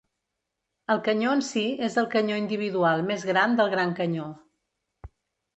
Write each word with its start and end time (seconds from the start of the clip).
El 0.93 1.01
canyó 1.07 1.33
en 1.39 1.43
sí 1.49 1.63
és 1.89 1.99
el 2.03 2.09
canyó 2.15 2.39
individual 2.45 3.05
més 3.11 3.27
gran 3.33 3.55
del 3.61 3.73
Gran 3.75 3.97
Canyó. 4.01 4.27